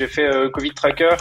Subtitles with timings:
[0.00, 1.16] J'ai fait Covid Tracker,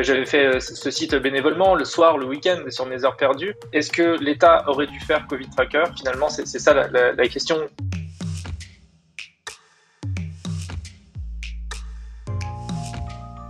[0.00, 3.54] j'avais fait ce site bénévolement le soir, le week-end, sur mes heures perdues.
[3.72, 5.84] Est-ce que l'État aurait dû faire Covid Tracker?
[5.96, 7.56] Finalement, c'est ça la question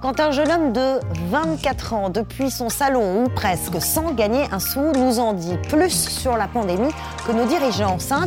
[0.00, 4.60] Quand un jeune homme de 24 ans, depuis son salon ou presque, sans gagner un
[4.60, 6.92] sou, nous en dit plus sur la pandémie
[7.26, 8.20] que nos dirigeants, ça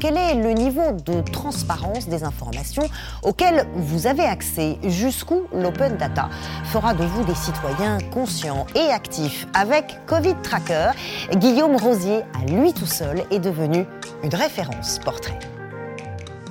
[0.00, 2.88] quel est le niveau de transparence des informations
[3.22, 6.30] auxquelles vous avez accès, jusqu'où l'open data
[6.64, 9.46] fera de vous des citoyens conscients et actifs?
[9.52, 10.92] Avec Covid Tracker,
[11.34, 13.84] Guillaume Rosier, à lui tout seul, est devenu
[14.22, 15.38] une référence portrait.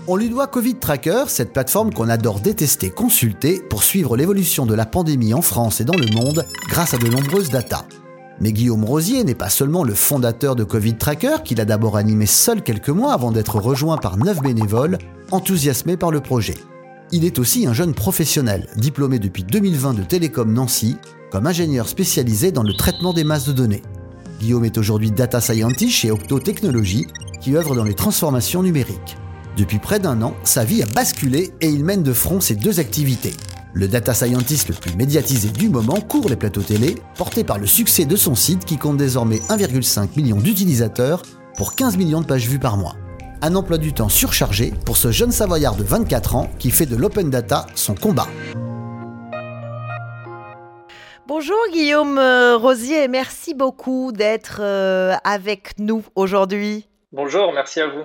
[0.08, 4.74] On lui doit Covid Tracker, cette plateforme qu'on adore détester, consulter pour suivre l'évolution de
[4.74, 7.86] la pandémie en France et dans le monde grâce à de nombreuses datas.
[8.40, 12.26] Mais Guillaume Rosier n'est pas seulement le fondateur de Covid Tracker, qu'il a d'abord animé
[12.26, 14.98] seul quelques mois avant d'être rejoint par neuf bénévoles,
[15.30, 16.56] enthousiasmés par le projet.
[17.12, 20.98] Il est aussi un jeune professionnel, diplômé depuis 2020 de Télécom Nancy,
[21.30, 23.84] comme ingénieur spécialisé dans le traitement des masses de données.
[24.40, 27.06] Guillaume est aujourd'hui data scientist chez Octo Technologies,
[27.40, 29.18] qui œuvre dans les transformations numériques.
[29.58, 32.80] Depuis près d'un an, sa vie a basculé et il mène de front ses deux
[32.80, 33.34] activités.
[33.74, 37.68] Le data scientist le plus médiatisé du moment court les plateaux télé, porté par le
[37.68, 41.24] succès de son site qui compte désormais 1,5 million d'utilisateurs
[41.58, 42.96] pour 15 millions de pages vues par mois.
[43.42, 46.96] Un emploi du temps surchargé pour ce jeune Savoyard de 24 ans qui fait de
[46.96, 48.28] l'open data son combat.
[51.28, 56.88] Bonjour Guillaume euh, Rosier, merci beaucoup d'être euh, avec nous aujourd'hui.
[57.12, 58.04] Bonjour, merci à vous.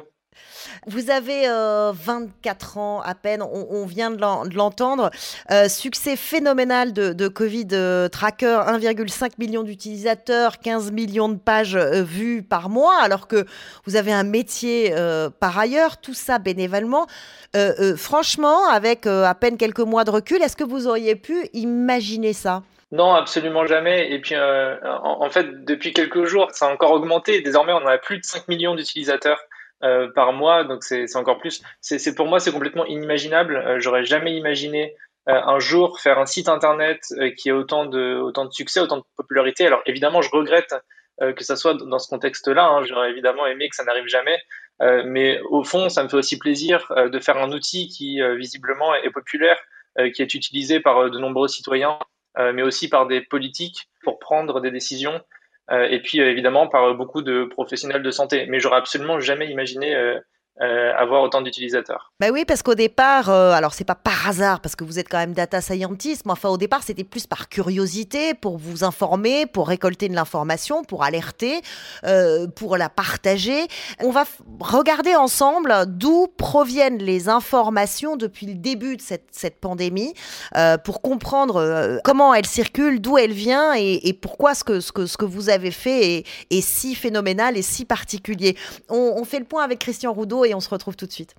[0.87, 4.21] Vous avez 24 euh, ans à peine, on, vient de
[4.57, 5.11] l'entendre.
[5.51, 12.43] Euh, succès phénoménal de, Covid euh, Tracker, 1,5 million d'utilisateurs, 15 millions de pages vues
[12.43, 13.47] par mois, alors que
[13.85, 14.95] vous avez un métier
[15.41, 17.07] par ailleurs, tout ça bénévolement.
[17.97, 22.63] franchement, avec à peine quelques mois de recul, est-ce que vous auriez pu imaginer ça?
[22.93, 24.13] Non, absolument jamais.
[24.13, 27.41] Et puis, en, fait, depuis quelques jours, ça a encore augmenté.
[27.41, 29.41] Désormais, on a plus de 5 millions d'utilisateurs.
[29.85, 31.63] Euh, par mois, donc c'est encore plus.
[31.83, 33.57] C'est pour moi c'est complètement inimaginable.
[33.57, 34.97] Euh, j'aurais jamais imaginé
[35.29, 37.01] euh, un jour faire un site internet
[37.37, 39.67] qui ait autant de autant de succès, autant de popularité.
[39.67, 40.75] Alors évidemment, je regrette
[41.19, 42.67] que ça soit dans ce contexte-là.
[42.67, 42.85] Hein.
[42.85, 44.39] J'aurais évidemment aimé que ça n'arrive jamais.
[44.81, 49.11] mais au fond, ça me fait aussi plaisir de faire un outil qui visiblement est
[49.11, 49.59] populaire,
[50.15, 51.99] qui est utilisé par de nombreux citoyens,
[52.39, 55.23] mais aussi par des politiques pour prendre des décisions
[55.71, 58.47] et puis euh, évidemment par beaucoup de professionnels de santé.
[58.49, 59.95] Mais j'aurais absolument jamais imaginé
[60.63, 62.13] euh, avoir autant d'utilisateurs.
[62.19, 65.07] Bah oui, parce qu'au départ, euh, alors c'est pas par hasard, parce que vous êtes
[65.07, 69.45] quand même data scientist, mais enfin au départ c'était plus par curiosité, pour vous informer,
[69.45, 71.61] pour récolter de l'information, pour alerter,
[72.05, 73.67] euh, pour la partager.
[74.03, 74.25] On va
[74.61, 80.15] regarder ensemble d'où proviennent les informations depuis le début de cette, cette pandémie,
[80.57, 85.05] euh, pour comprendre comment elle circule, d'où elle vient et, pourquoi ce que, ce, que,
[85.05, 88.57] ce que vous avez fait est, est si phénoménal et si particulier.
[88.89, 91.35] On, on fait le point avec Christian Roudot et on se retrouve tout de suite.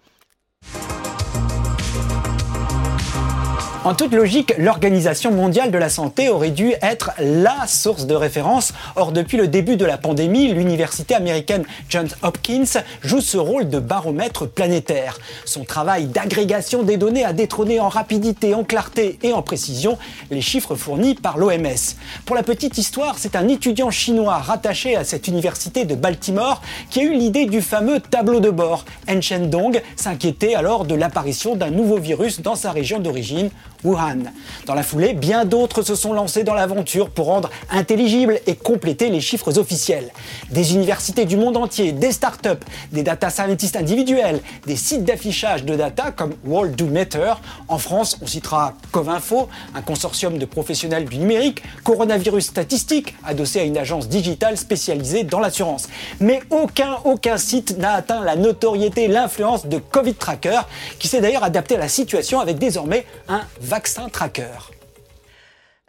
[3.88, 8.74] En toute logique, l'Organisation mondiale de la santé aurait dû être la source de référence.
[8.98, 13.80] Or, depuis le début de la pandémie, l'université américaine Johns Hopkins joue ce rôle de
[13.80, 15.18] baromètre planétaire.
[15.46, 19.97] Son travail d'agrégation des données a détrôné en rapidité, en clarté et en précision
[20.31, 21.96] les chiffres fournis par l'OMS.
[22.26, 27.00] Pour la petite histoire, c'est un étudiant chinois rattaché à cette université de Baltimore qui
[27.00, 28.84] a eu l'idée du fameux tableau de bord.
[29.09, 33.50] En Shendong s'inquiétait alors de l'apparition d'un nouveau virus dans sa région d'origine,
[33.84, 34.32] Wuhan.
[34.66, 39.10] Dans la foulée, bien d'autres se sont lancés dans l'aventure pour rendre intelligibles et compléter
[39.10, 40.12] les chiffres officiels.
[40.52, 45.76] Des universités du monde entier, des startups, des data scientists individuels, des sites d'affichage de
[45.76, 47.34] data comme World Do Matter.
[47.68, 53.64] En France, on citera Covinfo, un consortium de professionnels du numérique, Coronavirus Statistique, adossé à
[53.64, 55.88] une agence digitale spécialisée dans l'assurance.
[56.20, 60.62] Mais aucun, aucun site n'a atteint la notoriété, l'influence de Covid Tracker,
[61.00, 64.72] qui s'est d'ailleurs adapté à la situation avec désormais un vaccin tracker.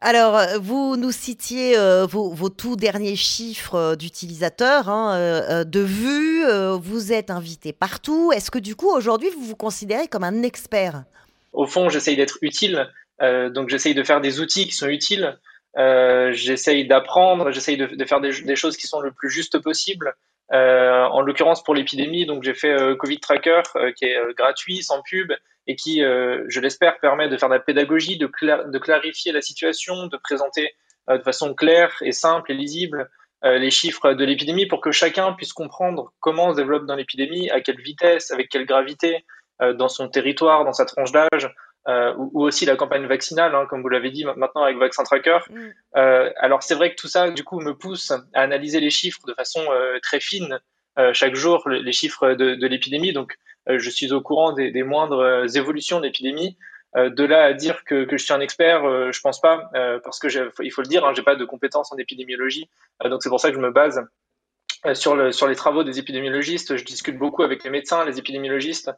[0.00, 6.44] Alors, euh, vous nous citiez euh, vos, tout derniers chiffres euh, d'utilisateurs, hein, de vues,
[6.80, 8.32] vous êtes invité partout.
[8.32, 11.04] Est-ce que du coup, aujourd'hui, vous vous considérez comme un expert?
[11.52, 12.88] Au fond, j'essaye d'être utile,
[13.20, 15.36] donc j'essaye de faire des outils qui sont utiles,
[15.76, 20.14] j'essaye d'apprendre, j'essaye de, faire des, des, choses qui sont le plus juste possible.
[20.50, 23.62] en l'occurrence, pour l'épidémie, donc j'ai fait Covid Tracker,
[23.96, 25.32] qui est gratuit, sans pub,
[25.68, 29.42] et qui, euh, je l'espère, permet de faire de la pédagogie, de, de clarifier la
[29.42, 30.74] situation, de présenter
[31.10, 33.10] euh, de façon claire et simple et lisible
[33.44, 37.50] euh, les chiffres de l'épidémie pour que chacun puisse comprendre comment se développe dans l'épidémie,
[37.50, 39.24] à quelle vitesse, avec quelle gravité,
[39.74, 41.52] dans son territoire, dans sa tranche d'âge,
[42.16, 45.38] ou, aussi la campagne vaccinale, hein, comme vous l'avez dit maintenant avec Vaccin Tracker.
[45.50, 45.70] Mm.
[46.36, 49.34] alors c'est vrai que tout ça, du coup, me pousse à analyser les chiffres de
[49.34, 49.66] façon
[50.00, 50.60] très fine
[51.12, 53.12] chaque jour, les chiffres de, l'épidémie.
[53.12, 53.36] Donc,
[53.68, 56.56] je suis au courant des, moindres évolutions d'épidémie.
[56.96, 60.00] Euh, de là à dire que, je suis un expert, euh, je pense pas, euh,
[60.02, 60.28] parce que
[60.62, 62.70] il faut le dire, hein, j'ai pas de compétences en épidémiologie,
[63.04, 64.00] donc c'est pour ça que je me base
[64.94, 66.76] sur, les travaux des épidémiologistes.
[66.76, 68.90] Je discute beaucoup avec les médecins, les épidémiologistes,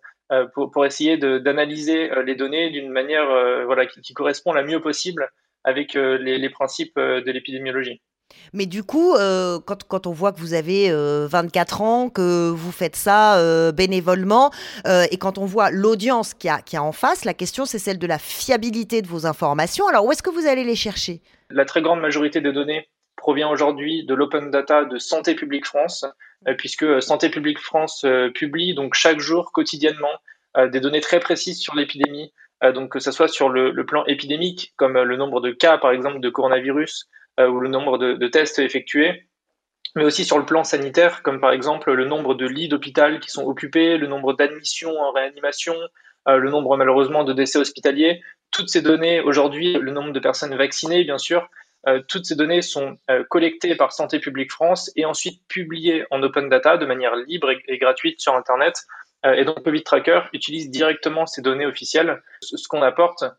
[0.54, 3.26] pour, essayer d'analyser les données d'une manière
[4.02, 5.30] qui, correspond la mieux possible
[5.64, 8.02] avec les principes de l'épidémiologie.
[8.52, 12.72] Mais du coup, euh, quand, on voit que vous avez 24 euh, ans, que vous
[12.72, 14.50] faites ça euh, bénévolement,
[14.86, 17.98] et quand on voit l'audience qui a, qui a en face, la question c'est celle
[17.98, 19.86] de la fiabilité de vos informations.
[19.86, 21.20] Alors où est-ce que vous allez les chercher?
[21.50, 26.04] La très grande majorité des données provient aujourd'hui de l'open data de Santé publique France,
[26.58, 28.04] puisque Santé publique France
[28.34, 30.08] publie donc chaque jour, quotidiennement,
[30.72, 32.32] des données très précises sur l'épidémie,
[32.74, 36.20] donc que ce soit sur le plan épidémique, comme le nombre de cas par exemple
[36.20, 39.26] de coronavirus, ou le nombre de, tests effectués,
[39.96, 43.30] mais aussi sur le plan sanitaire, comme par exemple le nombre de lits d'hôpital qui
[43.30, 45.74] sont occupés, le nombre d'admissions en réanimation,
[46.28, 48.22] euh, le nombre malheureusement de décès hospitaliers.
[48.50, 51.48] Toutes ces données aujourd'hui, le nombre de personnes vaccinées, bien sûr,
[51.86, 52.98] euh, toutes ces données sont
[53.30, 57.78] collectées par Santé publique France et ensuite publiées en open data de manière libre et,
[57.78, 58.84] gratuite sur Internet.
[59.24, 62.22] et donc Covid Tracker utilise directement ces données officielles.
[62.42, 63.30] ce qu'on apporte, euh,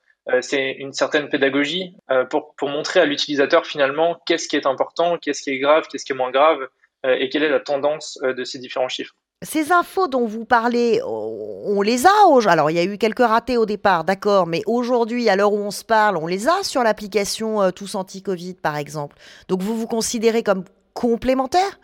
[0.41, 5.18] c'est une certaine pédagogie euh, pour, pour montrer à l'utilisateur finalement qu'est-ce qui est important,
[5.18, 6.68] qu'est-ce qui est grave, qu'est-ce qui est moins grave
[7.06, 9.15] euh, et quelle est la tendance de ces différents chiffres.
[9.44, 12.12] Ces infos dont vous parlez, on les a.
[12.47, 15.57] Alors, il y a eu quelques ratés au départ, d'accord, mais aujourd'hui, à l'heure où
[15.57, 19.18] on se parle, on les a sur l'application Tous Anti-Covid, par exemple.
[19.47, 20.63] Donc, vous vous considérez comme
[20.94, 21.79] complémentaire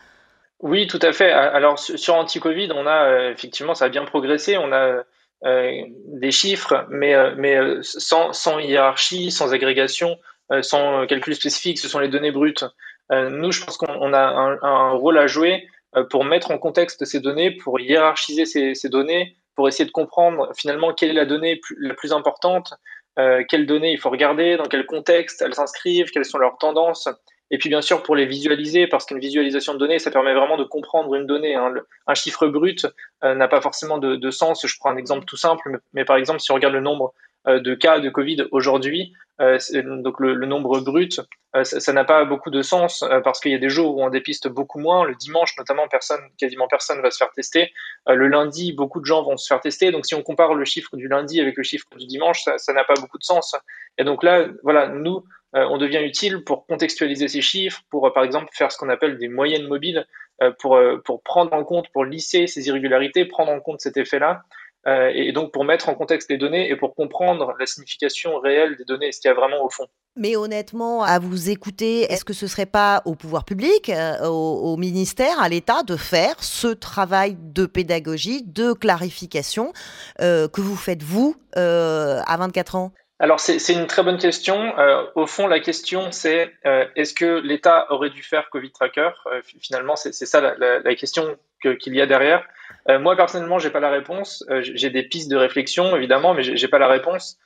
[0.60, 1.32] Oui, tout à fait.
[1.32, 4.58] Alors, sur Anti-Covid, on a effectivement, ça a bien progressé.
[4.58, 5.04] On a euh,
[5.44, 10.18] des chiffres, mais, euh, mais euh, sans, sans, hiérarchie, sans agrégation,
[10.62, 12.64] sans calcul spécifique, ce sont les données brutes.
[13.12, 15.68] nous, je pense qu'on a un, rôle à jouer
[16.10, 20.50] pour mettre en contexte ces données, pour hiérarchiser ces, ces, données, pour essayer de comprendre
[20.56, 22.76] finalement quelle est la donnée la plus importante,
[23.20, 27.10] euh, quelles données il faut regarder, dans quel contexte elles s'inscrivent, quelles sont leurs tendances,
[27.52, 30.58] et puis bien sûr pour les visualiser, parce qu'une visualisation de données, ça permet vraiment
[30.58, 31.56] de comprendre une donnée.
[31.56, 31.74] Hein.
[32.08, 32.88] un chiffre brut
[33.24, 34.66] euh, n'a pas forcément de, sens.
[34.66, 37.14] Je prends un exemple tout simple, mais, par exemple si on regarde le nombre
[37.48, 39.58] de cas de Covid aujourd'hui, euh,
[40.04, 41.22] donc le, nombre brut,
[41.64, 44.48] ça n'a pas beaucoup de sens parce qu'il y a des jours où on dépiste
[44.48, 45.06] beaucoup moins.
[45.06, 47.72] Le dimanche, notamment, personne, quasiment personne va se faire tester.
[48.08, 49.92] le lundi, beaucoup de gens vont se faire tester.
[49.92, 52.84] Donc si on compare le chiffre du lundi avec le chiffre du dimanche, ça n'a
[52.84, 53.56] pas beaucoup de sens.
[53.98, 55.24] Et donc là, voilà, nous,
[55.56, 58.90] euh, on devient utile pour contextualiser ces chiffres, pour euh, par exemple faire ce qu'on
[58.90, 60.06] appelle des moyennes mobiles,
[60.44, 64.44] euh, pour, pour prendre en compte, pour lisser ces irrégularités, prendre en compte cet effet-là,
[64.86, 68.86] et donc pour mettre en contexte les données et pour comprendre la signification réelle des
[68.86, 69.86] données, ce qu'il y a vraiment au fond.
[70.16, 73.92] Mais honnêtement, à vous écouter, est-ce que ce serait pas au pouvoir public,
[74.24, 79.74] au, ministère, à l'État, de faire ce travail de pédagogie, de clarification
[80.20, 82.94] que vous faites vous à 24 ans?
[83.20, 84.78] Alors c'est une très bonne question.
[84.78, 89.10] Euh, au fond, la question c'est euh, est-ce que l'État aurait dû faire Covid Tracker?
[89.26, 92.48] Euh, Finalement, c'est ça la, la, question qu'il y a derrière.
[92.88, 94.46] moi personnellement, j'ai pas la réponse.
[94.62, 97.38] j'ai des pistes de réflexion évidemment, mais j'ai pas la réponse.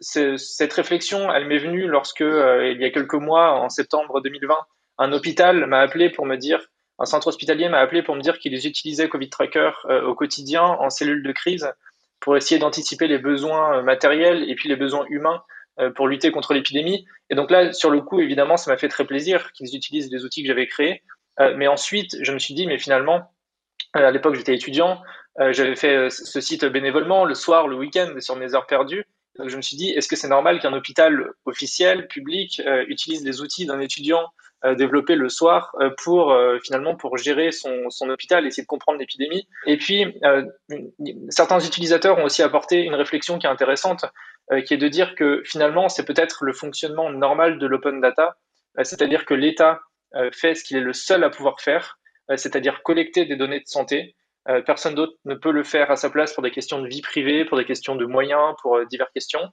[0.00, 4.54] cette réflexion, elle m'est venue lorsque il y a quelques mois, en septembre 2020,
[4.98, 6.60] un hôpital m'a appelé pour me dire,
[6.98, 9.70] un centre hospitalier m'a appelé pour me dire qu'ils utilisaient Covid Tracker
[10.04, 11.70] au quotidien en cellule de crise
[12.20, 15.42] pour essayer d'anticiper les besoins euh, matériels et puis les besoins humains
[15.80, 17.06] euh, pour lutter contre l'épidémie.
[17.30, 20.24] Et donc là, sur le coup, évidemment, ça m'a fait très plaisir qu'ils utilisent les
[20.24, 21.02] outils que j'avais créés.
[21.40, 23.32] Euh, mais ensuite, je me suis dit, mais finalement,
[23.92, 25.02] à l'époque, j'étais étudiant,
[25.38, 29.04] j'avais fait ce site bénévolement le soir, le week-end, sur mes heures perdues.
[29.36, 33.40] Donc je me suis dit, est-ce que c'est normal qu'un hôpital officiel, public, utilise les
[33.40, 34.28] outils d'un étudiant
[34.66, 38.66] euh, développé le soir euh, pour euh, finalement pour gérer son, son hôpital, essayer de
[38.66, 39.48] comprendre l'épidémie?
[39.66, 40.04] Et puis
[41.30, 44.04] certains utilisateurs ont aussi apporté une réflexion qui est intéressante,
[44.66, 48.36] qui est de dire que finalement c'est peut-être le fonctionnement normal de l'open data,
[48.82, 49.80] c'est-à-dire que l'État
[50.32, 51.98] fait ce qu'il est le seul à pouvoir faire,
[52.36, 54.16] c'est-à-dire collecter des données de santé.
[54.66, 57.44] personne d'autre ne peut le faire à sa place pour des questions de vie privée,
[57.44, 59.48] pour des questions de moyens, pour diverses questions.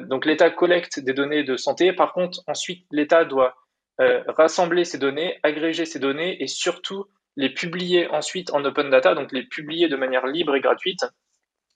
[0.00, 1.92] donc l'État collecte des données de santé.
[1.92, 3.54] Par contre, ensuite, l'État doit
[4.00, 7.04] euh, rassembler ces données, agréger ces données et surtout
[7.36, 11.04] les publier ensuite en open data, donc les publier de manière libre et gratuite.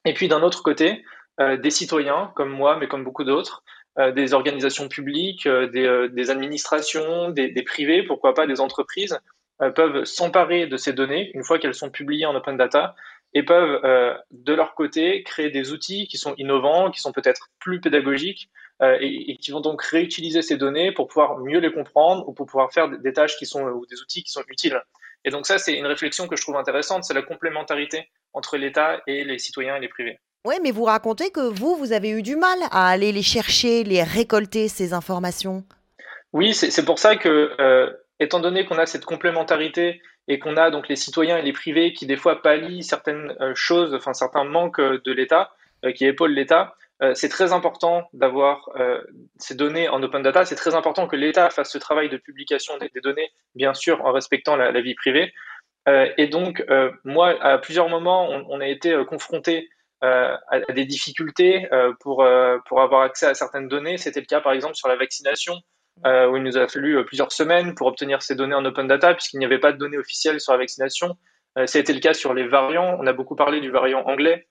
[0.06, 1.04] Et puis d'un autre côté,
[1.40, 3.75] euh, des citoyens comme moi, mais comme beaucoup d'autres, euh,
[4.14, 9.18] des organisations publiques, des, administrations, des, des, privés, pourquoi pas des entreprises,
[9.74, 12.94] peuvent s'emparer de ces données une fois qu'elles sont publiées en open data
[13.32, 13.80] et peuvent
[14.30, 18.50] de leur côté créer des outils qui sont innovants, qui sont peut-être plus pédagogiques
[18.82, 22.72] et, qui vont donc réutiliser ces données pour pouvoir mieux les comprendre ou pour pouvoir
[22.72, 24.78] faire des tâches qui sont ou des outils qui sont utiles.
[25.26, 29.02] Et donc ça, c'est une réflexion que je trouve intéressante, c'est la complémentarité entre l'État
[29.06, 30.18] et les citoyens et les privés.
[30.46, 33.82] Oui, mais vous racontez que vous, vous avez eu du mal à aller les chercher,
[33.82, 35.64] les récolter, ces informations.
[36.32, 40.70] Oui, c'est pour ça que, euh, étant donné qu'on a cette complémentarité et qu'on a
[40.70, 44.44] donc les citoyens et les privés qui des fois pallient certaines euh, choses, enfin certains
[44.44, 45.50] manques de l'État,
[45.84, 46.76] euh, qui épaulent l'État,
[47.12, 48.70] c'est très important d'avoir
[49.36, 50.46] ces données en open data.
[50.46, 54.12] C'est très important que l'État fasse ce travail de publication des, données, bien sûr, en
[54.12, 55.34] respectant la, vie privée.
[55.86, 56.64] et donc,
[57.04, 59.68] moi, à plusieurs moments, on, on a été confronté
[60.06, 63.98] euh, à, des difficultés euh, pour, euh, pour avoir accès à certaines données.
[63.98, 65.54] C'était le cas par exemple sur la vaccination,
[66.04, 69.38] où il nous a fallu plusieurs semaines pour obtenir ces données en open data, puisqu'il
[69.38, 71.16] n'y avait pas de données officielles sur la vaccination.
[71.56, 72.98] été le cas sur les variants.
[73.00, 74.46] On a beaucoup parlé du variant anglais.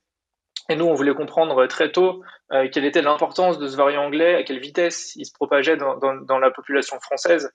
[0.69, 4.43] Et nous, on voulait comprendre très tôt quelle était l'importance de ce variant anglais, à
[4.43, 7.53] quelle vitesse il se propageait dans, dans la population française,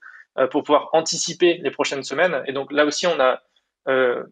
[0.53, 2.45] pour pouvoir anticiper les prochaines semaines.
[2.47, 3.41] Et donc là aussi, on a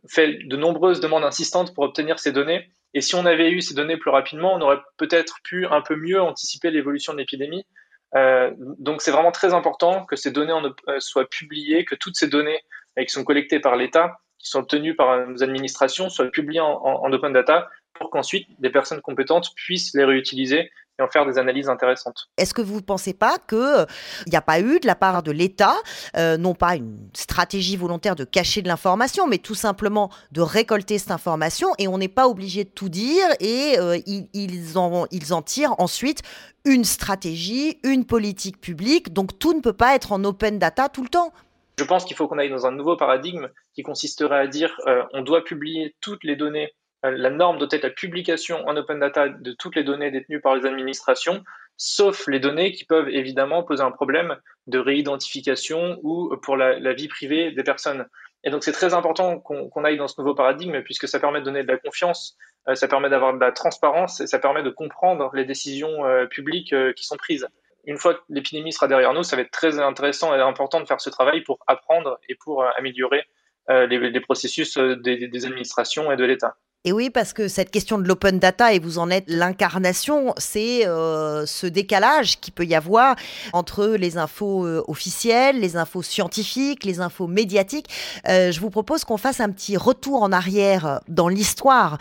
[0.08, 2.70] fait de nombreuses demandes insistantes pour obtenir ces données.
[2.95, 5.97] Et si on avait eu ces données plus rapidement, on aurait peut-être pu un peu
[5.97, 7.66] mieux anticiper l'évolution de l'épidémie.
[8.14, 10.54] Euh, donc c'est vraiment très important que ces données
[10.88, 12.62] euh, soient publiées, que toutes ces données
[12.99, 17.12] euh, qui sont collectées par l'État, qui sont obtenues par nos administrations, soient publiées en
[17.12, 21.68] open data pour qu'ensuite des personnes compétentes puissent les réutiliser et en faire des analyses
[21.68, 22.28] intéressantes.
[22.36, 23.86] Est-ce que vous ne pensez pas qu'il euh,
[24.26, 25.74] n'y a pas eu de la part de l'État,
[26.16, 30.98] euh, non pas une stratégie volontaire de cacher de l'information, mais tout simplement de récolter
[30.98, 35.32] cette information et on n'est pas obligé de tout dire et euh, ils, en, ils
[35.32, 36.22] en tirent ensuite
[36.64, 41.02] une stratégie, une politique publique, donc tout ne peut pas être en open data tout
[41.02, 41.32] le temps
[41.78, 44.74] je pense qu'il faut qu'on aille dans un nouveau paradigme qui consisterait à dire
[45.12, 48.98] on doit publier toutes les données euh, la norme doit être la publication en open
[48.98, 51.44] data de toutes les données détenues par les administrations,
[51.76, 54.36] sauf les données qui peuvent évidemment poser un problème
[54.66, 58.06] de réidentification ou pour la, vie privée des personnes.
[58.44, 61.44] Et donc c'est très important qu'on aille dans ce nouveau paradigme puisque ça permet de
[61.44, 62.36] donner de la confiance,
[62.68, 66.26] euh, ça permet d'avoir de la transparence et ça permet de comprendre les décisions euh,
[66.26, 67.46] publiques qui sont prises.
[67.84, 70.86] Une fois que l'épidémie sera derrière nous, ça va être très intéressant et important de
[70.86, 73.24] faire ce travail pour apprendre et pour améliorer
[73.68, 76.56] les, processus des administrations et de l'État.
[76.85, 80.87] Et oui, parce que cette question de l'open data, et vous en êtes l'incarnation, c'est
[80.87, 83.16] euh, ce décalage qui peut y avoir
[83.52, 87.88] entre les infos euh, officielles, les infos scientifiques, les infos médiatiques.
[88.28, 91.99] Euh, je vous propose qu'on fasse un petit retour en arrière dans l'histoire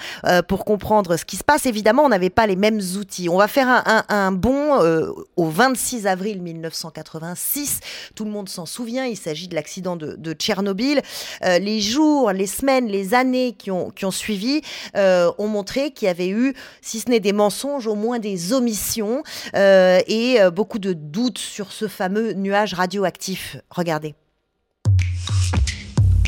[0.47, 1.65] pour comprendre ce qui se passe.
[1.65, 3.29] Évidemment, on n'avait pas les mêmes outils.
[3.29, 4.79] On va faire un, un bond
[5.35, 7.79] au 26 avril 1986.
[8.13, 11.01] Tout le monde s'en souvient, il s'agit de l'accident de, de, Tchernobyl.
[11.41, 14.61] les jours, les semaines, les années qui ont, qui ont suivi
[14.95, 18.53] euh, ont montré qu'il y avait eu, si ce n'est des mensonges, au moins des
[18.53, 19.23] omissions
[19.55, 23.57] euh, et euh, beaucoup de doutes sur ce fameux nuage radioactif.
[23.69, 24.15] Regardez.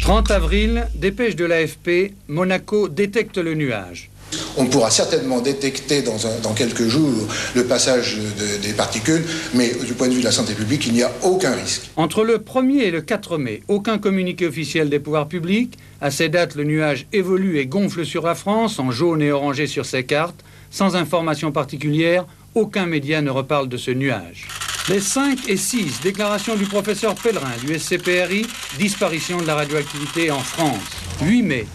[0.02, 4.09] 30 avril, dépêche de l'AFP, Monaco détecte le nuage.
[4.58, 8.18] On pourra certainement détecter dans, quelques jours le passage
[8.62, 11.52] des particules, mais du point de vue de la santé publique, il n'y a aucun
[11.54, 11.90] risque.
[11.96, 15.78] Entre le 1er et le 4 mai, aucun communiqué officiel des pouvoirs publics.
[16.02, 19.68] À ces dates, le nuage évolue et gonfle sur la France, en jaune et orangé
[19.68, 20.44] sur ses cartes.
[20.72, 24.48] Sans information particulière, aucun média ne reparle de ce nuage.
[24.90, 28.46] Les 5 et 6, déclaration du professeur Pellerin du SCPRI,
[28.78, 30.80] disparition de la radioactivité en France.
[31.22, 31.68] 8 mai,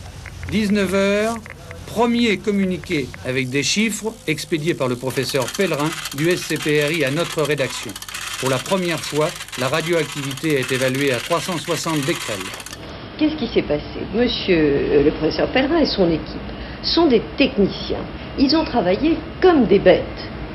[0.51, 1.37] 19h,
[1.95, 7.93] premier communiqué avec des chiffres expédié par le professeur Pellerin du SCPRI à notre rédaction.
[8.41, 9.29] Pour la première fois,
[9.61, 12.51] la radioactivité est évaluée à 360 becquerels.
[13.17, 14.01] Qu'est-ce qui s'est passé?
[14.13, 16.51] Monsieur euh, le professeur Pellerin et son équipe
[16.83, 18.05] sont des techniciens.
[18.41, 20.03] Ils ont travaillé comme des bêtes,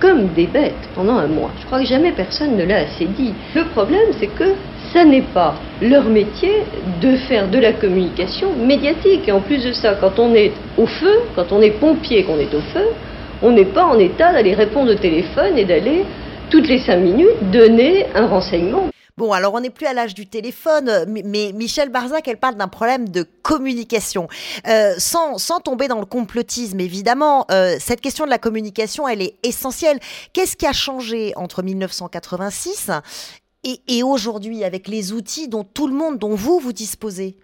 [0.01, 1.51] comme des bêtes pendant un mois.
[1.61, 3.33] Je crois que jamais personne ne l'a assez dit.
[3.55, 4.55] Le problème, c'est que
[4.93, 6.63] ça n'est pas leur métier
[7.01, 9.27] de faire de la communication médiatique.
[9.27, 12.39] Et en plus de ça, quand on est au feu, quand on est pompier, qu'on
[12.39, 12.85] est au feu,
[13.41, 16.05] on n'est pas en état d'aller répondre au téléphone et d'aller
[16.49, 18.89] toutes les cinq minutes donner un renseignement.
[19.19, 22.69] Bon, alors on n'est plus à l'âge du téléphone, mais Michel Barzac, elle parle d'un
[22.69, 24.29] problème de communication.
[24.65, 29.21] Euh, sans, sans, tomber dans le complotisme, évidemment, euh, cette question de la communication, elle
[29.21, 29.99] est essentielle.
[30.31, 32.91] Qu'est-ce qui a changé entre 1986
[33.63, 37.35] et, aujourd'hui avec les outils dont tout le monde, dont vous, vous disposez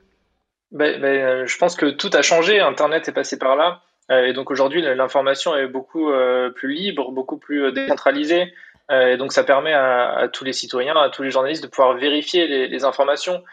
[0.72, 2.60] ben, ben, euh, Je pense que tout a changé.
[2.60, 3.82] Internet est passé par là.
[4.12, 8.54] Euh, et donc aujourd'hui, l'information est beaucoup euh, plus libre, beaucoup plus décentralisée.
[8.92, 12.68] Et donc ça permet à, tous les citoyens, à tous les journalistes de pouvoir vérifier
[12.68, 13.44] les, informations.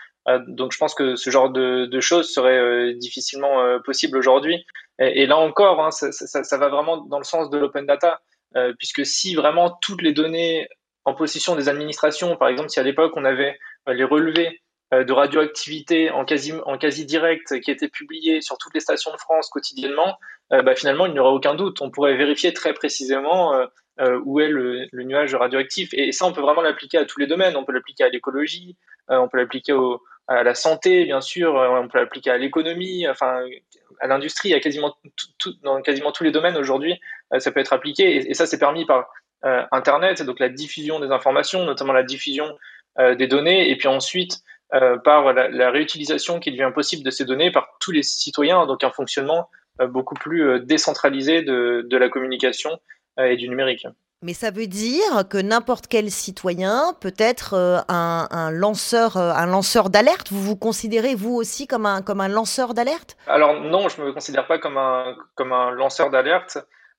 [0.47, 4.66] Donc je pense que ce genre de, choses serait difficilement possible aujourd'hui.
[4.99, 8.21] Et, là encore, hein, ça, ça, va vraiment dans le sens de l'open data,
[8.76, 10.69] puisque si vraiment toutes les données
[11.04, 14.61] en possession des administrations, par exemple, si à l'époque on avait les relevés
[14.92, 19.49] de radioactivité en quasi, en direct qui étaient publiés sur toutes les stations de France
[19.49, 20.18] quotidiennement,
[20.50, 21.80] bah, finalement il n'y aura aucun doute.
[21.80, 23.54] On pourrait vérifier très précisément
[24.00, 25.90] euh, où est le, nuage radioactif.
[25.92, 27.56] Et, ça, on peut vraiment l'appliquer à tous les domaines.
[27.56, 28.75] On peut l'appliquer à l'écologie,
[29.11, 29.76] euh, on peut l'appliquer
[30.28, 33.44] à la santé, bien sûr, euh, on peut l'appliquer à l'économie, enfin,
[34.00, 34.97] à l'industrie, à quasiment
[35.62, 36.99] dans quasiment tous les domaines aujourd'hui,
[37.38, 38.30] ça peut être appliqué.
[38.30, 39.09] Et, ça, c'est permis par
[39.44, 42.56] Internet, donc la diffusion des informations, notamment la diffusion
[42.99, 44.40] des données, et puis ensuite
[45.04, 48.90] par la, réutilisation qui devient possible de ces données par tous les citoyens, donc un
[48.90, 49.49] fonctionnement
[49.88, 52.78] beaucoup plus décentralisé de, de la communication
[53.18, 53.87] euh, et du numérique.
[54.22, 59.46] Mais ça veut dire que n'importe quel citoyen peut être euh, un, lanceur, euh, un
[59.46, 60.30] lanceur d'alerte?
[60.30, 63.16] Vous vous considérez vous aussi comme un, comme un lanceur d'alerte?
[63.26, 66.56] Alors non, je ne me considère pas comme un, comme un lanceur d'alerte.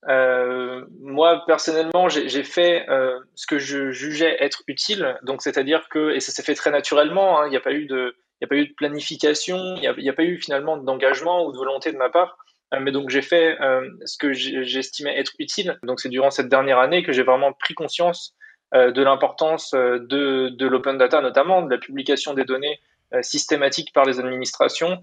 [0.08, 2.86] Moi personnellement, j'ai fait
[3.36, 5.18] ce que je jugeais être utile.
[5.24, 7.40] Donc c'est-à-dire que et ça s'est fait très naturellement.
[7.40, 9.88] Hein, il n'y a pas eu de il a pas eu de planification, il n'y
[9.88, 12.38] a, a, pas eu finalement d'engagement ou de volonté de ma part.
[12.74, 15.80] Euh, mais donc j'ai fait euh, ce que j'estimais être utile.
[15.84, 18.36] Donc c'est durant cette dernière année que j'ai vraiment pris conscience
[18.74, 22.80] euh, de l'importance de, de l'open data, notamment de la publication des données
[23.22, 25.00] systématiques par les administrations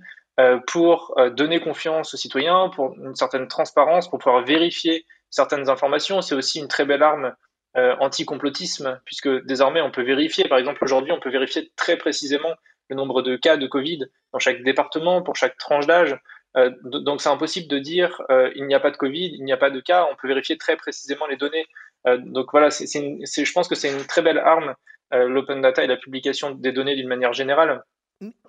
[0.66, 6.22] pour donner confiance aux citoyens, pour une certaine transparence, pour pouvoir vérifier certaines informations.
[6.22, 7.34] C'est aussi une très belle arme
[7.74, 12.54] anti-complotisme, puisque désormais on peut vérifier, par exemple aujourd'hui, on peut vérifier très précisément
[12.90, 16.16] le nombre de cas de Covid dans chaque département, pour chaque tranche d'âge.
[16.56, 19.52] Euh, donc c'est impossible de dire euh, il n'y a pas de Covid, il n'y
[19.52, 20.06] a pas de cas.
[20.10, 21.66] On peut vérifier très précisément les données.
[22.06, 24.74] Euh, donc voilà, c'est, je pense que c'est une très belle arme,
[25.12, 27.82] l'open data et la publication des données d'une manière générale,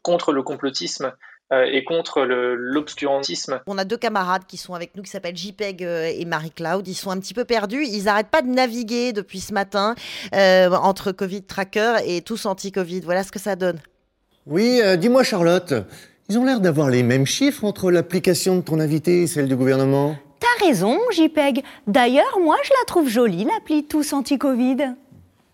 [0.04, 1.12] contre le complotisme
[1.52, 3.60] et contre l'obscurantisme.
[3.68, 6.88] On a deux camarades qui sont avec nous qui s'appellent JPEG et Marie-Cloud.
[6.88, 7.86] Ils sont un petit peu perdus.
[7.86, 9.96] Ils n'arrêtent pas de naviguer depuis ce matin
[10.32, 13.02] entre Covid Tracker et tous anti-Covid.
[13.02, 13.80] Voilà ce que ça donne.
[14.48, 15.74] Oui, dis-moi Charlotte,
[16.30, 19.56] ils ont l'air d'avoir les mêmes chiffres entre l'application de ton invité et celle du
[19.56, 20.16] gouvernement.
[20.40, 21.64] T'as raison, JPEG.
[21.86, 24.96] D'ailleurs, moi, je la trouve jolie, l'appli Tous Anti-Covid.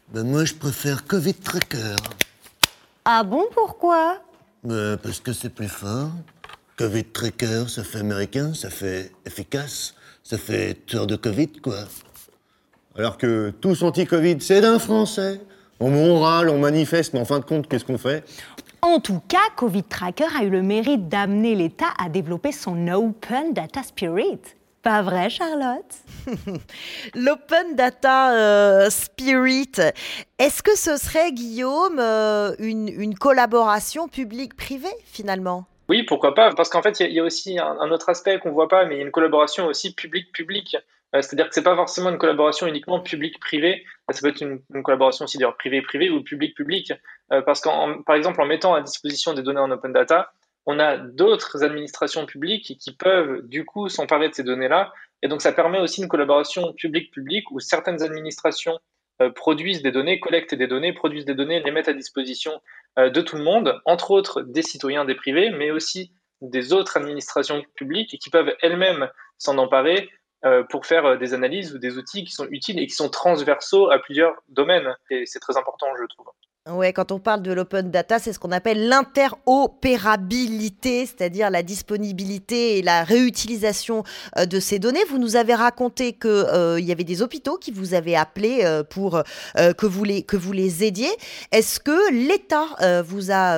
[0.09, 1.95] Ben moi, je préfère Covid Tracker.
[3.03, 4.19] Ah bon, pourquoi?
[4.63, 6.11] Ben, Parce que c'est plus fort.
[6.77, 11.79] Covid Tracker, ça fait américain, ça fait efficace, ça fait tueur de Covid, quoi.
[12.95, 15.41] Alors que Tous Anti-Covid, c'est d'un français.
[15.79, 18.23] On râle, on manifeste, mais en fin de compte, qu'est-ce qu'on fait?
[18.81, 23.53] En tout cas, Covid Tracker a eu le mérite d'amener l'État à développer son Open
[23.53, 24.39] Data Spirit.
[24.81, 25.95] Pas vrai, Charlotte?
[27.15, 29.71] L'Open Data euh, Spirit,
[30.39, 35.65] est-ce que ce serait, Guillaume, euh, une, collaboration publique-privée finalement?
[35.89, 38.53] Oui, pourquoi pas Parce qu'en fait, il y, a aussi un, autre aspect qu'on ne
[38.53, 40.75] voit pas, mais il y a une collaboration aussi public-public.
[41.15, 45.23] Euh, c'est-à-dire que c'est pas forcément une collaboration uniquement public-privé, ça peut être une, collaboration
[45.23, 46.91] aussi d'ailleurs privé-privé ou public-public,
[47.29, 50.31] parce qu'en par exemple en mettant à disposition des données en open data,
[50.65, 55.41] on a d'autres administrations publiques qui peuvent du coup s'emparer de ces données-là, et donc
[55.41, 58.79] ça permet aussi une collaboration public-public où certaines administrations
[59.21, 62.61] euh, produisent des données, collectent des données, produisent des données, les mettent à disposition
[62.97, 67.63] de tout le monde, entre autres des citoyens, des privés, mais aussi des autres administrations
[67.75, 70.09] publiques qui peuvent elles-mêmes s'en emparer
[70.45, 73.09] euh, pour faire euh, des analyses ou des outils qui sont utiles et qui sont
[73.09, 74.95] transversaux à plusieurs domaines.
[75.09, 76.27] Et c'est très important, je trouve.
[76.69, 82.77] Ouais, quand on parle de l'open data, c'est ce qu'on appelle l'interopérabilité, c'est-à-dire la disponibilité
[82.77, 84.03] et la réutilisation
[84.37, 84.99] euh, de ces données.
[85.09, 88.83] Vous nous avez raconté qu'il euh, y avait des hôpitaux qui vous avaient appelé euh,
[88.83, 89.23] pour
[89.55, 91.11] que, vous les, que vous les aidiez.
[91.51, 92.65] Est-ce que l'État
[93.03, 93.57] vous a,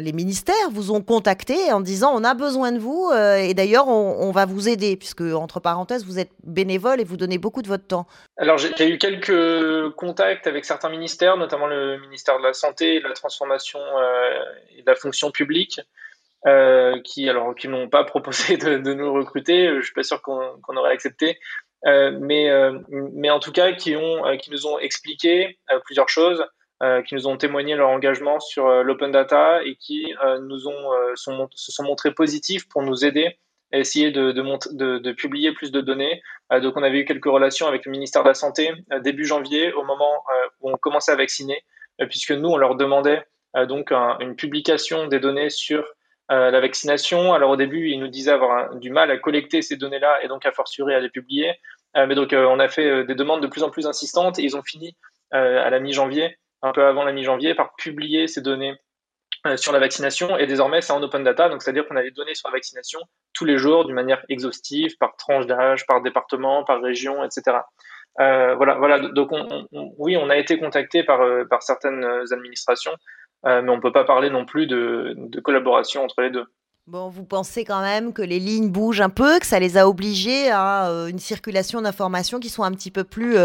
[0.00, 4.30] les ministères vous ont contacté en disant on a besoin de vous et d'ailleurs on,
[4.32, 7.86] va vous aider, puisque entre parenthèses, vous êtes bénévole et vous donnez beaucoup de votre
[7.86, 8.06] temps?
[8.40, 13.06] Alors j'ai eu quelques contacts avec certains ministères, notamment le ministère de la santé de
[13.06, 14.42] la transformation euh,
[14.74, 15.78] et de la fonction publique.
[16.46, 20.74] Euh, qui alors qui n'ont pas proposé de, nous recruter, je suis pas sûr qu'on
[20.74, 21.38] aurait accepté,
[21.84, 22.48] euh, mais
[22.90, 26.42] mais en tout cas qui ont qui nous ont expliqué plusieurs choses,
[27.06, 31.82] qui nous ont témoigné leur engagement sur l'open data et qui nous ont se sont
[31.82, 33.38] montrés positifs pour nous aider
[33.72, 36.22] essayer de, publier plus de données.
[36.62, 39.84] donc on avait eu quelques relations avec le ministère de la Santé début janvier, au
[39.84, 40.24] moment
[40.60, 41.62] où on commençait à vacciner.
[42.00, 43.24] Euh, puisque nous, on leur demandait
[43.56, 45.84] euh, donc une publication des données sur
[46.30, 47.32] euh, la vaccination.
[47.32, 50.46] Alors au début, ils nous disaient avoir du mal à collecter ces données-là et donc
[50.46, 51.52] à fortiori à les publier.
[51.94, 54.62] mais donc on a fait des demandes de plus en plus insistantes et ils ont
[54.62, 54.96] fini
[55.32, 58.74] à la mi-janvier, un peu avant la mi-janvier, par publier ces données
[59.56, 62.34] sur la vaccination et désormais c'est en open data, donc c'est-à-dire qu'on a les données
[62.34, 63.00] sur la vaccination
[63.32, 67.58] tous les jours d'une manière exhaustive, par tranche d'âge, par département, par région, etc.
[68.18, 68.98] Euh, voilà, voilà.
[68.98, 69.30] Donc,
[69.98, 72.92] oui, on a été contacté par, euh, par certaines administrations,
[73.46, 76.44] euh, mais on ne peut pas parler non plus de, collaboration entre les deux.
[76.86, 79.88] Bon, vous pensez quand même que les lignes bougent un peu, que ça les a
[79.88, 83.36] obligés à une circulation d'informations qui soit un petit peu plus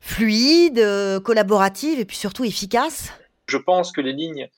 [0.00, 0.84] fluide,
[1.24, 3.12] collaborative et puis surtout efficace?
[3.46, 4.48] Je pense que les lignes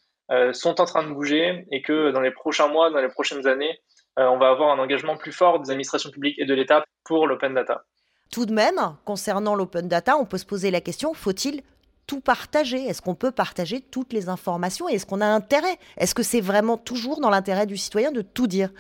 [0.53, 3.81] sont en train de bouger et que dans les prochains mois, dans les prochaines années,
[4.17, 7.55] on va avoir un engagement plus fort des administrations publiques et de l'État pour l'open
[7.55, 7.85] data.
[8.31, 11.63] Tout de même, concernant l'open data, on peut se poser la question, faut-il
[12.07, 12.87] tout partager?
[12.87, 15.77] Est-ce qu'on peut partager toutes les informations Est-ce qu'on a intérêt?
[15.97, 18.71] Est-ce que c'est vraiment toujours dans l'intérêt du citoyen de tout dire?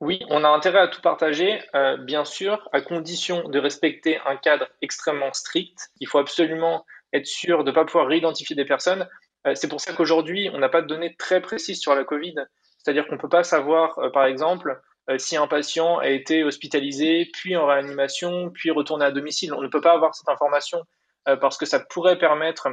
[0.00, 4.36] Oui, on a intérêt à tout partager, euh, bien sûr, à condition de respecter un
[4.36, 5.90] cadre extrêmement strict.
[6.00, 9.06] Il faut absolument être sûr de ne pas pouvoir réidentifier des personnes.
[9.46, 12.34] Euh, c'est pour ça qu'aujourd'hui, on n'a pas de données très précises sur la Covid.
[12.78, 16.44] C'est-à-dire qu'on ne peut pas savoir, euh, par exemple, euh, si un patient a été
[16.44, 19.52] hospitalisé, puis en réanimation, puis retourné à domicile.
[19.54, 20.82] On ne peut pas avoir cette information
[21.40, 22.66] parce que ça pourrait permettre,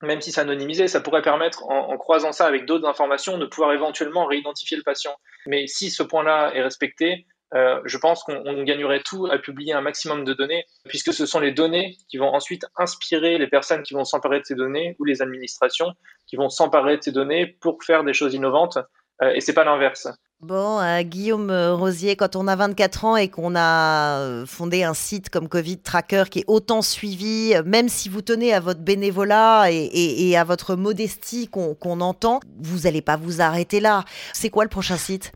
[0.00, 3.74] même si c'est anonymisé, ça pourrait permettre, en, croisant ça avec d'autres informations, de pouvoir
[3.74, 5.14] éventuellement réidentifier le patient.
[5.46, 9.80] Mais si ce point-là est respecté, euh, je pense qu'on gagnerait tout à publier un
[9.80, 13.94] maximum de données, puisque ce sont les données qui vont ensuite inspirer les personnes qui
[13.94, 15.92] vont s'emparer de ces données ou les administrations
[16.26, 18.78] qui vont s'emparer de ces données pour faire des choses innovantes.
[19.22, 20.08] et c'est pas l'inverse.
[20.44, 24.82] Bon, euh, Guillaume euh, Rosier, quand on a 24 ans et qu'on a euh, fondé
[24.82, 28.80] un site comme Covid Tracker qui est autant suivi, même si vous tenez à votre
[28.80, 34.04] bénévolat et, à votre modestie qu'on entend, vous n'allez pas vous arrêter là.
[34.34, 35.32] C'est quoi le prochain site?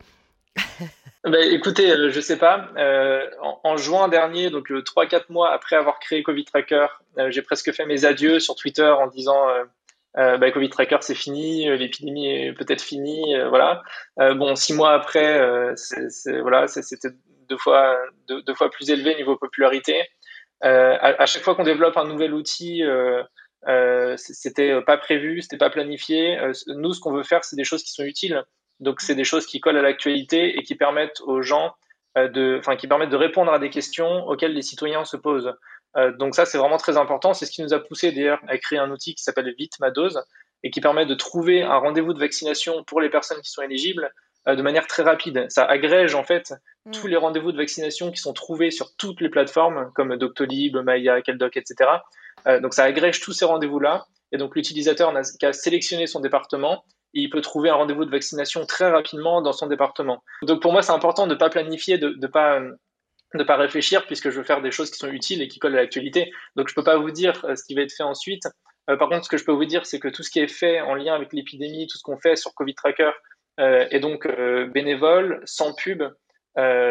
[1.25, 2.69] Ben, écoutez, je sais pas.
[3.65, 6.87] en, juin dernier, donc 3-4 mois après avoir créé Covid Tracker,
[7.29, 9.47] j'ai presque fait mes adieux sur Twitter en disant
[10.17, 13.83] euh, bah, Covid Tracker c'est fini, euh, l'épidémie est peut-être finie, euh, voilà.
[14.17, 15.39] bon, six mois après,
[16.43, 17.09] voilà, c'était
[17.49, 19.95] deux fois, deux, fois plus élevé niveau popularité.
[20.61, 22.83] À, chaque fois qu'on développe un nouvel outil,
[24.17, 26.39] c'était pas prévu, c'était pas planifié.
[26.69, 28.43] nous, ce qu'on veut faire, c'est des choses qui sont utiles.
[28.81, 31.75] Donc, c'est des choses qui collent à l'actualité et qui permettent aux gens
[32.17, 35.53] de, enfin, qui permettent de répondre à des questions auxquelles les citoyens se posent.
[35.97, 37.35] Euh, donc ça, c'est vraiment très important.
[37.35, 39.91] C'est ce qui nous a poussé d'ailleurs à créer un outil qui s'appelle Vite ma
[39.91, 40.23] dose
[40.63, 44.13] et qui permet de trouver un rendez-vous de vaccination pour les personnes qui sont éligibles
[44.49, 45.47] euh, de manière très rapide.
[45.49, 46.55] Ça agrège en fait
[46.87, 46.91] mm.
[46.93, 51.23] tous les rendez-vous de vaccination qui sont trouvés sur toutes les plateformes comme Doctolib, Maya,
[51.23, 51.91] Keldoc, etc.
[52.47, 54.07] Euh, donc ça agrège tous ces rendez-vous-là.
[54.31, 58.67] Et donc l'utilisateur n'a qu'à sélectionner son département il peut trouver un rendez-vous de vaccination
[58.67, 60.23] très rapidement dans son département.
[60.43, 62.61] Donc pour moi, c'est important de ne pas planifier, de ne pas
[63.35, 65.77] de pas réfléchir puisque je veux faire des choses qui sont utiles et qui collent
[65.77, 66.33] à l'actualité.
[66.57, 68.45] Donc je peux pas vous dire euh, ce qui va être fait ensuite.
[68.89, 70.49] Euh, par contre, ce que je peux vous dire, c'est que tout ce qui est
[70.49, 73.11] fait en lien avec l'épidémie, tout ce qu'on fait sur Covid Tracker
[73.61, 74.27] euh, est donc
[74.73, 76.05] bénévole, sans pub,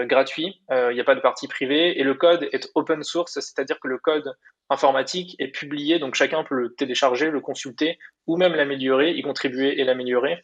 [0.06, 0.62] gratuit.
[0.72, 3.88] Il n'y a pas de partie privée et le code est open source, c'est-à-dire que
[3.88, 4.34] le code
[4.70, 9.80] informatique est publié, donc chacun peut le télécharger, le consulter ou même l'améliorer, y contribuer
[9.80, 10.44] et l'améliorer.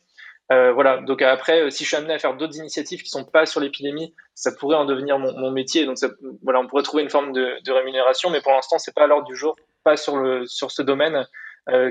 [0.51, 3.23] Euh, voilà, donc après, euh, si je suis amené à faire d'autres initiatives qui sont
[3.23, 5.85] pas sur l'épidémie, ça pourrait en devenir mon, métier.
[5.85, 5.97] Donc
[6.43, 9.25] voilà, on pourrait trouver une forme de, rémunération, mais pour l'instant, c'est pas à l'ordre
[9.25, 11.23] du jour, pas sur, le, sur ce domaine euh,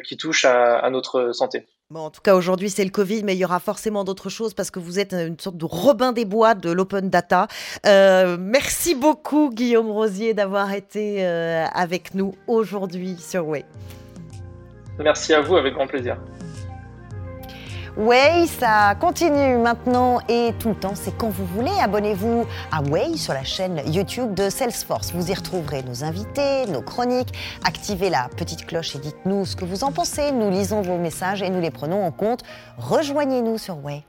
[0.05, 1.67] qui touche à, notre santé.
[1.91, 4.55] Bon, en tout cas, aujourd'hui, c'est le Covid, mais il y aura forcément d'autres choses
[4.55, 7.49] parce que vous êtes une sorte de Robin des Bois de l'open data.
[7.85, 13.65] merci beaucoup, Guillaume Rosier, d'avoir été avec nous aujourd'hui sur Way.
[14.99, 16.19] Merci à vous, avec grand plaisir.
[17.99, 21.73] Way, ça continue maintenant et tout le temps, c'est quand vous voulez.
[21.79, 25.13] Abonnez-vous à Way sur la chaîne YouTube de Salesforce.
[25.13, 27.35] Vous y retrouverez nos invités, nos chroniques.
[27.65, 30.33] Activez la petite cloche et dites-nous ce que vous en pensez.
[30.33, 32.45] Nous lisons vos messages et nous les prenons en compte.
[32.79, 34.05] Rejoignez-nous sur Way.